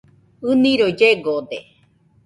[0.49, 1.59] ɨniroi llegode.